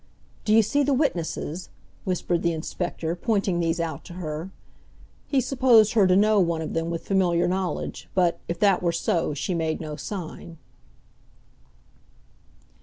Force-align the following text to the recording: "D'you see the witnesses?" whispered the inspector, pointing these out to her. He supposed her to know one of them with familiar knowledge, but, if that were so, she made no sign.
"D'you 0.45 0.63
see 0.63 0.81
the 0.81 0.95
witnesses?" 0.95 1.69
whispered 2.05 2.41
the 2.41 2.53
inspector, 2.53 3.15
pointing 3.15 3.59
these 3.59 3.79
out 3.79 4.03
to 4.05 4.13
her. 4.13 4.49
He 5.27 5.39
supposed 5.39 5.93
her 5.93 6.07
to 6.07 6.15
know 6.15 6.39
one 6.39 6.63
of 6.63 6.73
them 6.73 6.89
with 6.89 7.05
familiar 7.05 7.47
knowledge, 7.47 8.09
but, 8.15 8.39
if 8.47 8.57
that 8.61 8.81
were 8.81 8.91
so, 8.91 9.35
she 9.35 9.53
made 9.53 9.79
no 9.79 9.95
sign. 9.95 10.57